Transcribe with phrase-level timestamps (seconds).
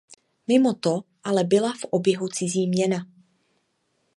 [0.47, 3.05] Mimo to ale byla v oběhu cizí měna.